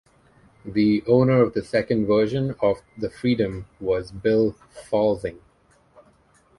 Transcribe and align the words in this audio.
The 0.65 1.03
owner 1.05 1.43
of 1.43 1.53
the 1.53 1.61
second 1.63 2.07
version 2.07 2.55
of 2.59 2.81
the 2.97 3.07
Freedom 3.11 3.67
was 3.79 4.11
Bill 4.11 4.55
Fahlsing. 4.89 5.37